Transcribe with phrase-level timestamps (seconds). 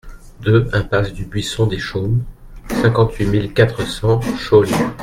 [0.41, 2.23] deux impasse du Buisson des Chaumes,
[2.81, 4.89] cinquante-huit mille quatre cents Chaulgnes